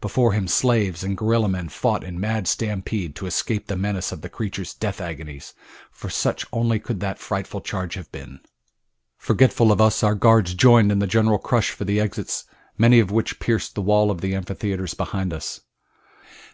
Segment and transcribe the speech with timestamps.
[0.00, 4.22] Before him slaves and gorilla men fought in mad stampede to escape the menace of
[4.22, 5.52] the creature's death agonies,
[5.90, 8.40] for such only could that frightful charge have been.
[9.18, 12.44] Forgetful of us, our guards joined in the general rush for the exits,
[12.78, 15.60] many of which pierced the wall of the amphitheater behind us.